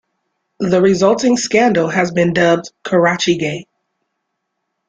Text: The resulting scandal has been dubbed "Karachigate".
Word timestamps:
The 0.59 0.81
resulting 0.81 1.37
scandal 1.37 1.87
has 1.87 2.09
been 2.09 2.33
dubbed 2.33 2.71
"Karachigate". 2.83 3.65